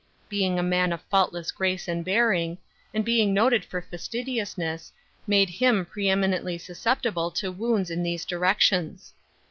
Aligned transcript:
Being 0.29 0.57
a 0.57 0.63
man 0.63 0.91
of 0.91 1.03
faultless 1.11 1.51
grace 1.51 1.87
and 1.87 2.03
bearing, 2.03 2.57
and 2.91 3.05
being 3.05 3.35
noted 3.35 3.63
for 3.63 3.83
fastidiousness, 3.83 4.91
made 5.27 5.47
him 5.51 5.85
pre 5.85 6.09
eminently 6.09 6.57
susceptible 6.57 7.29
to 7.29 7.51
wounds 7.51 7.91
in 7.91 8.01
these 8.01 8.25
direc 8.25 8.61
tions. 8.61 9.13